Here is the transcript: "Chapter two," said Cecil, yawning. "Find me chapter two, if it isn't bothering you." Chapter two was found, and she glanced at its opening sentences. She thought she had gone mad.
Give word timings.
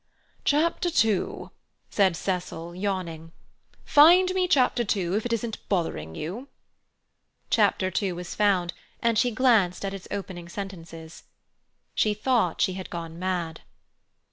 "Chapter 0.43 0.89
two," 0.89 1.51
said 1.91 2.15
Cecil, 2.15 2.73
yawning. 2.73 3.31
"Find 3.85 4.33
me 4.33 4.47
chapter 4.47 4.83
two, 4.83 5.13
if 5.13 5.27
it 5.27 5.33
isn't 5.33 5.59
bothering 5.69 6.15
you." 6.15 6.47
Chapter 7.51 7.91
two 7.91 8.15
was 8.15 8.33
found, 8.33 8.73
and 8.99 9.15
she 9.15 9.29
glanced 9.29 9.85
at 9.85 9.93
its 9.93 10.07
opening 10.09 10.49
sentences. 10.49 11.25
She 11.93 12.15
thought 12.15 12.61
she 12.61 12.73
had 12.73 12.89
gone 12.89 13.19
mad. 13.19 13.61